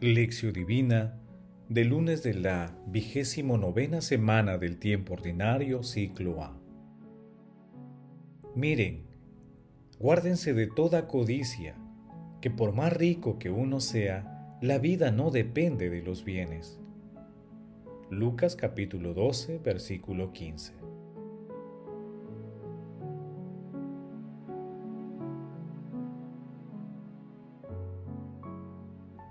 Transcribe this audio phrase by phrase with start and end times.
[0.00, 1.18] Lección Divina
[1.70, 6.54] del lunes de la vigésimo novena semana del tiempo ordinario ciclo A.
[8.54, 9.06] Miren,
[9.98, 11.76] guárdense de toda codicia,
[12.42, 16.78] que por más rico que uno sea, la vida no depende de los bienes.
[18.10, 20.74] Lucas capítulo 12, versículo 15.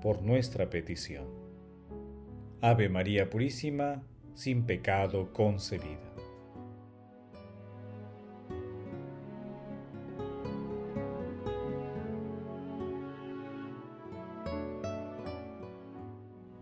[0.00, 1.26] por nuestra petición.
[2.60, 4.02] Ave María Purísima,
[4.34, 6.08] sin pecado concebida.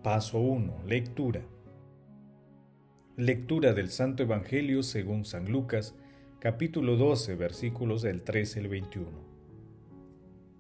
[0.03, 0.85] Paso 1.
[0.87, 1.43] Lectura.
[3.17, 5.97] Lectura del Santo Evangelio según San Lucas,
[6.39, 9.09] capítulo 12, versículos del 13 al 21.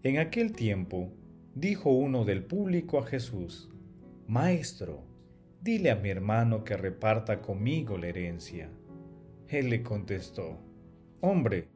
[0.02, 1.12] En aquel tiempo,
[1.56, 3.70] dijo uno del público a Jesús,
[4.28, 5.02] Maestro,
[5.62, 8.68] dile a mi hermano que reparta conmigo la herencia.
[9.48, 10.58] Él le contestó,
[11.22, 11.68] Hombre,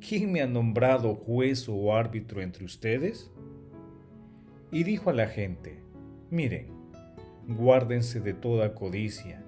[0.00, 3.30] ¿quién me ha nombrado juez o árbitro entre ustedes?
[4.72, 5.82] Y dijo a la gente,
[6.30, 6.68] Miren,
[7.46, 9.44] guárdense de toda codicia,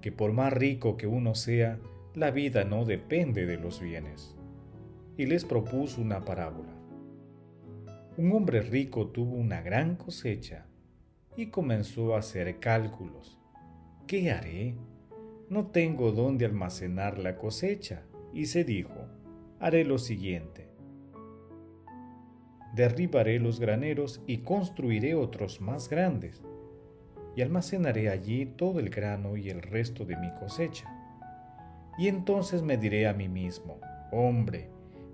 [0.00, 1.80] que por más rico que uno sea,
[2.14, 4.36] la vida no depende de los bienes.
[5.16, 6.79] Y les propuso una parábola.
[8.20, 10.66] Un hombre rico tuvo una gran cosecha
[11.38, 13.38] y comenzó a hacer cálculos.
[14.06, 14.74] ¿Qué haré?
[15.48, 18.02] No tengo dónde almacenar la cosecha.
[18.34, 19.06] Y se dijo,
[19.58, 20.68] haré lo siguiente.
[22.74, 26.42] Derribaré los graneros y construiré otros más grandes,
[27.34, 30.94] y almacenaré allí todo el grano y el resto de mi cosecha.
[31.96, 33.80] Y entonces me diré a mí mismo,
[34.12, 34.68] hombre,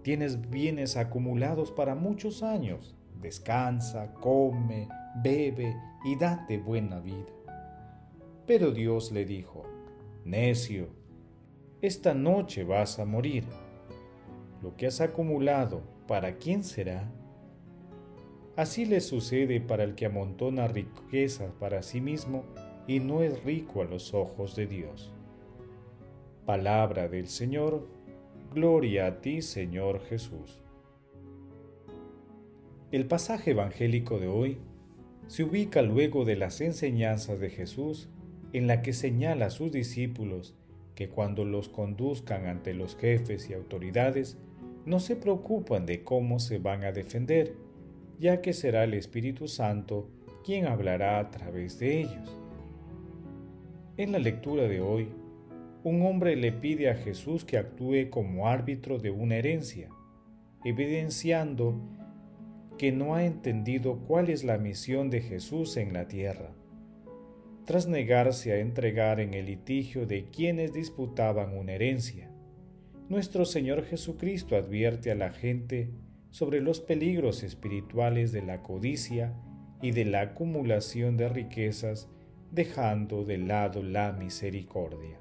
[0.06, 2.96] Tienes bienes acumulados para muchos años.
[3.21, 4.88] Descansa, come,
[5.22, 7.32] bebe y date buena vida.
[8.47, 9.65] Pero Dios le dijo,
[10.25, 10.88] necio,
[11.82, 13.44] esta noche vas a morir.
[14.62, 17.10] Lo que has acumulado, ¿para quién será?
[18.56, 22.44] Así le sucede para el que amontona riquezas para sí mismo
[22.87, 25.12] y no es rico a los ojos de Dios.
[26.47, 27.87] Palabra del Señor,
[28.54, 30.62] Gloria a ti, Señor Jesús.
[32.92, 34.58] El pasaje evangélico de hoy
[35.26, 38.08] se ubica luego de las enseñanzas de Jesús
[38.52, 40.54] en la que señala a sus discípulos
[40.94, 44.38] que cuando los conduzcan ante los jefes y autoridades,
[44.84, 47.56] no se preocupan de cómo se van a defender,
[48.20, 50.08] ya que será el Espíritu Santo
[50.44, 52.41] quien hablará a través de ellos.
[53.97, 55.08] En la lectura de hoy,
[55.82, 59.88] un hombre le pide a Jesús que actúe como árbitro de una herencia,
[60.64, 61.74] evidenciando
[62.78, 66.54] que no ha entendido cuál es la misión de Jesús en la tierra.
[67.64, 72.31] Tras negarse a entregar en el litigio de quienes disputaban una herencia,
[73.09, 75.91] nuestro Señor Jesucristo advierte a la gente
[76.31, 79.34] sobre los peligros espirituales de la codicia
[79.81, 82.09] y de la acumulación de riquezas,
[82.50, 85.19] dejando de lado la misericordia.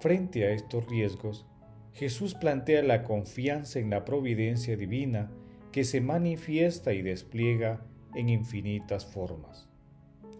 [0.00, 1.46] Frente a estos riesgos,
[1.94, 5.30] Jesús plantea la confianza en la providencia divina
[5.72, 7.84] que se manifiesta y despliega
[8.14, 9.68] en infinitas formas.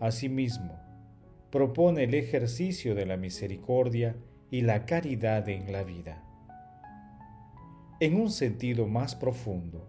[0.01, 0.79] Asimismo,
[1.51, 4.17] propone el ejercicio de la misericordia
[4.51, 6.25] y la caridad en la vida.
[8.01, 9.89] En un sentido más profundo,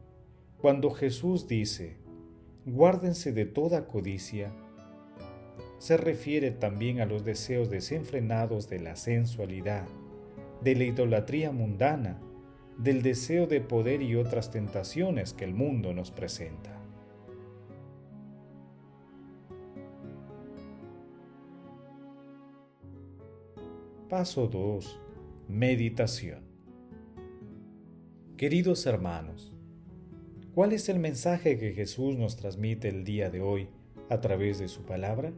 [0.57, 1.97] cuando Jesús dice,
[2.65, 4.51] guárdense de toda codicia,
[5.77, 9.87] se refiere también a los deseos desenfrenados de la sensualidad,
[10.61, 12.19] de la idolatría mundana,
[12.77, 16.79] del deseo de poder y otras tentaciones que el mundo nos presenta.
[24.09, 24.99] Paso 2.
[25.47, 26.43] Meditación.
[28.37, 29.53] Queridos hermanos,
[30.55, 33.69] ¿cuál es el mensaje que Jesús nos transmite el día de hoy
[34.09, 35.31] a través de su palabra?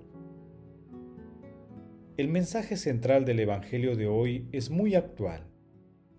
[2.17, 5.47] El mensaje central del Evangelio de hoy es muy actual.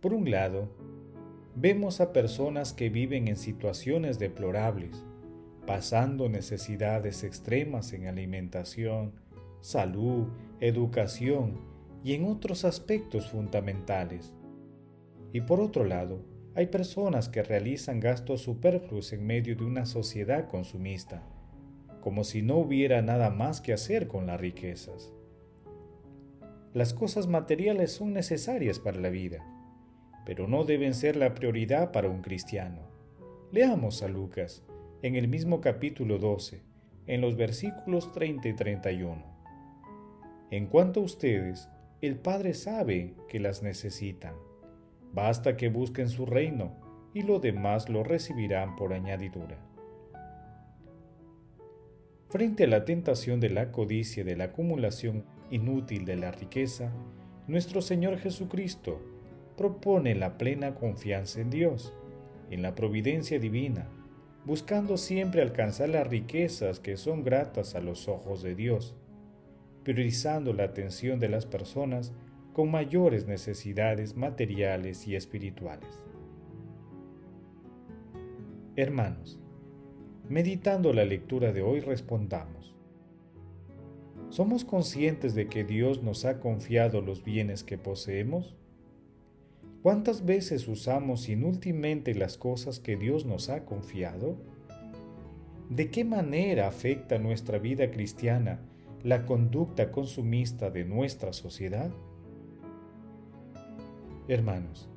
[0.00, 0.74] Por un lado,
[1.54, 5.04] vemos a personas que viven en situaciones deplorables,
[5.66, 9.12] pasando necesidades extremas en alimentación,
[9.60, 10.28] salud,
[10.60, 11.60] educación
[12.02, 14.32] y en otros aspectos fundamentales.
[15.34, 16.24] Y por otro lado,
[16.54, 21.22] hay personas que realizan gastos superfluos en medio de una sociedad consumista,
[22.00, 25.12] como si no hubiera nada más que hacer con las riquezas.
[26.74, 29.44] Las cosas materiales son necesarias para la vida,
[30.24, 32.80] pero no deben ser la prioridad para un cristiano.
[33.50, 34.64] Leamos a Lucas,
[35.02, 36.62] en el mismo capítulo 12,
[37.08, 39.22] en los versículos 30 y 31.
[40.50, 41.68] En cuanto a ustedes,
[42.00, 44.34] el Padre sabe que las necesitan.
[45.12, 46.72] Basta que busquen su reino
[47.12, 49.58] y lo demás lo recibirán por añadidura.
[52.30, 56.90] Frente a la tentación de la codicia y de la acumulación inútil de la riqueza,
[57.46, 59.00] nuestro Señor Jesucristo
[59.56, 61.92] propone la plena confianza en Dios,
[62.50, 63.88] en la providencia divina,
[64.44, 68.96] buscando siempre alcanzar las riquezas que son gratas a los ojos de Dios,
[69.84, 72.12] priorizando la atención de las personas
[72.52, 76.02] con mayores necesidades materiales y espirituales.
[78.74, 79.38] Hermanos,
[80.28, 82.74] meditando la lectura de hoy respondamos.
[84.32, 88.56] ¿Somos conscientes de que Dios nos ha confiado los bienes que poseemos?
[89.82, 94.38] ¿Cuántas veces usamos inútilmente las cosas que Dios nos ha confiado?
[95.68, 98.60] ¿De qué manera afecta nuestra vida cristiana
[99.02, 101.90] la conducta consumista de nuestra sociedad?
[104.28, 104.88] Hermanos,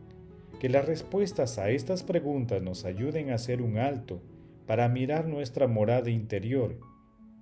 [0.61, 4.21] que las respuestas a estas preguntas nos ayuden a hacer un alto
[4.65, 6.94] para mirar nuestra morada interior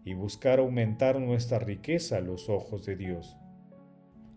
[0.05, 3.37] y buscar aumentar nuestra riqueza a los ojos de Dios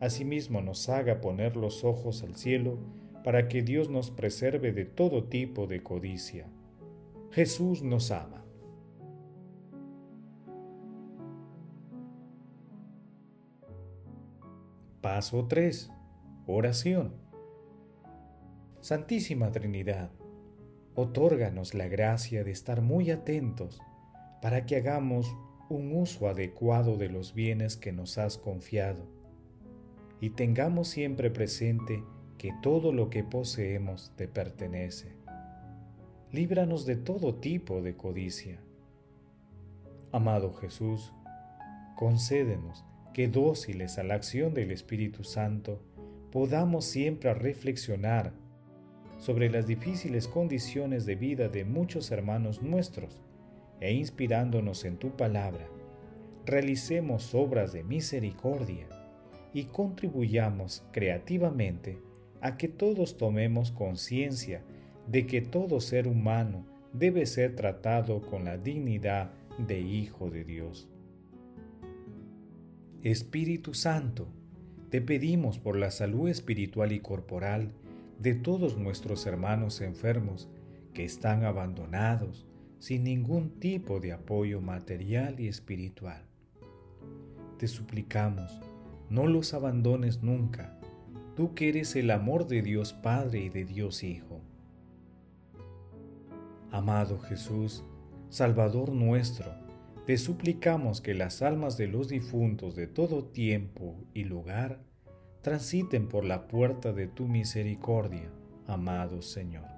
[0.01, 2.79] asimismo nos haga poner los ojos al cielo
[3.25, 6.47] para que Dios nos preserve de todo tipo de codicia.
[7.31, 8.45] Jesús nos ama.
[15.01, 15.91] Paso 3.
[16.47, 17.15] Oración.
[18.81, 20.11] Santísima Trinidad,
[20.95, 23.81] otórganos la gracia de estar muy atentos
[24.41, 25.35] para que hagamos
[25.69, 29.05] un uso adecuado de los bienes que nos has confiado
[30.21, 32.03] y tengamos siempre presente
[32.39, 35.15] que todo lo que poseemos te pertenece.
[36.33, 38.61] Líbranos de todo tipo de codicia.
[40.13, 41.13] Amado Jesús,
[41.97, 45.83] concédenos que dóciles a la acción del Espíritu Santo
[46.31, 48.33] podamos siempre reflexionar
[49.19, 53.23] sobre las difíciles condiciones de vida de muchos hermanos nuestros
[53.81, 55.69] e inspirándonos en tu palabra,
[56.45, 58.87] realicemos obras de misericordia
[59.53, 61.99] y contribuyamos creativamente
[62.41, 64.63] a que todos tomemos conciencia
[65.07, 70.89] de que todo ser humano debe ser tratado con la dignidad de Hijo de Dios.
[73.03, 74.29] Espíritu Santo,
[74.91, 77.73] te pedimos por la salud espiritual y corporal
[78.19, 80.49] de todos nuestros hermanos enfermos
[80.95, 82.46] que están abandonados
[82.79, 86.23] sin ningún tipo de apoyo material y espiritual.
[87.59, 88.61] Te suplicamos
[89.09, 90.77] no los abandones nunca,
[91.37, 94.41] tú que eres el amor de Dios Padre y de Dios Hijo.
[96.73, 97.85] Amado Jesús,
[98.31, 99.47] Salvador nuestro,
[100.07, 104.81] te suplicamos que las almas de los difuntos de todo tiempo y lugar
[105.43, 108.29] transiten por la puerta de tu misericordia,
[108.67, 109.76] amado Señor.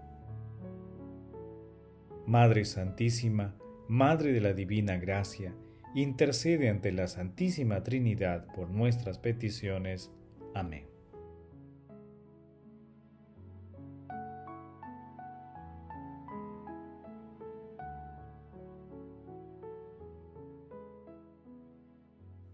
[2.28, 3.54] Madre Santísima,
[3.88, 5.54] Madre de la Divina Gracia,
[5.94, 10.12] intercede ante la Santísima Trinidad por nuestras peticiones.
[10.54, 10.86] Amén.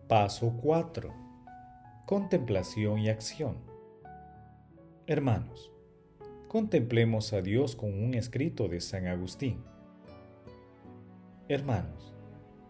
[0.06, 1.12] Paso 4.
[2.06, 3.56] Contemplación y acción.
[5.08, 5.73] Hermanos,
[6.54, 9.64] contemplemos a Dios con un escrito de San Agustín.
[11.48, 12.14] Hermanos,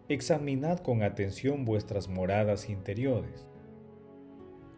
[0.09, 3.47] examinad con atención vuestras moradas interiores.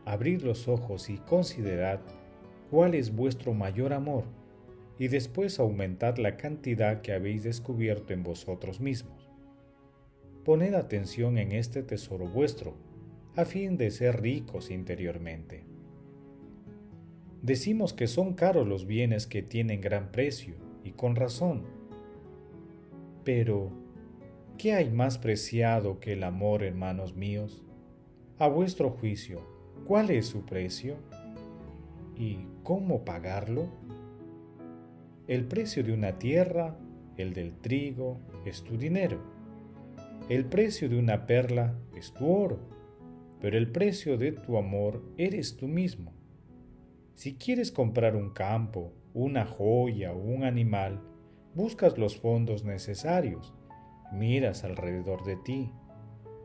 [0.04, 2.00] Abrid los ojos y considerad
[2.68, 4.24] cuál es vuestro mayor amor,
[4.98, 9.30] y después aumentad la cantidad que habéis descubierto en vosotros mismos.
[10.44, 12.74] Poned atención en este tesoro vuestro,
[13.36, 15.75] a fin de ser ricos interiormente.
[17.42, 21.64] Decimos que son caros los bienes que tienen gran precio, y con razón.
[23.24, 23.70] Pero,
[24.58, 27.64] ¿qué hay más preciado que el amor, hermanos míos?
[28.38, 29.40] A vuestro juicio,
[29.86, 30.96] ¿cuál es su precio?
[32.16, 33.66] ¿Y cómo pagarlo?
[35.26, 36.78] El precio de una tierra
[37.16, 39.18] el del trigo es tu dinero.
[40.28, 42.58] El precio de una perla es tu oro,
[43.40, 46.12] pero el precio de tu amor eres tú mismo.
[47.16, 51.00] Si quieres comprar un campo, una joya o un animal,
[51.54, 53.54] buscas los fondos necesarios,
[54.12, 55.72] miras alrededor de ti.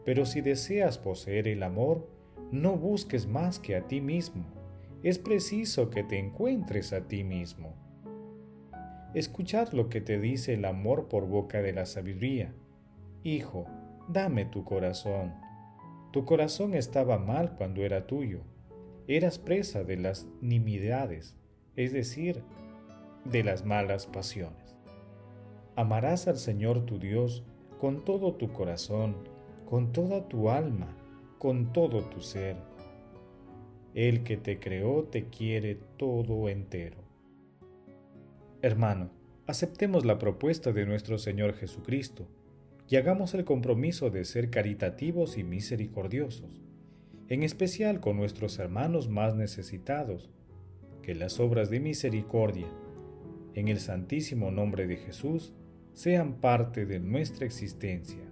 [0.06, 2.10] Pero si deseas poseer el amor,
[2.54, 4.46] no busques más que a ti mismo.
[5.04, 7.75] Es preciso que te encuentres a ti mismo.
[9.13, 12.54] Escuchad lo que te dice el amor por boca de la sabiduría.
[13.25, 13.66] Hijo,
[14.08, 15.34] dame tu corazón.
[16.13, 18.46] Tu corazón estaba mal cuando era tuyo.
[19.12, 21.36] Eras presa de las nimiedades,
[21.75, 22.44] es decir,
[23.25, 24.77] de las malas pasiones.
[25.75, 27.44] Amarás al Señor tu Dios
[27.77, 29.18] con todo tu corazón,
[29.70, 30.96] con toda tu alma,
[31.39, 32.56] con todo tu ser.
[33.96, 37.03] El que te creó te quiere todo entero.
[38.62, 39.10] Hermano,
[39.46, 42.30] aceptemos la propuesta de nuestro Señor Jesucristo
[42.88, 46.62] y hagamos el compromiso de ser caritativos y misericordiosos,
[47.30, 50.30] en especial con nuestros hermanos más necesitados,
[51.01, 52.68] que las obras de misericordia,
[53.54, 55.54] en el santísimo nombre de Jesús,
[55.94, 58.24] sean parte de nuestra existencia.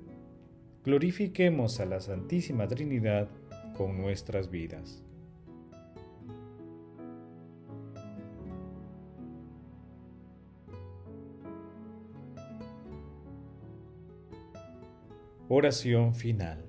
[0.83, 3.29] Glorifiquemos a la Santísima Trinidad
[3.75, 5.03] con nuestras vidas.
[15.51, 16.68] Oración final.